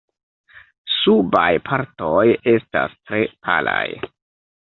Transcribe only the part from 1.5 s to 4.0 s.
partoj estas tre palaj.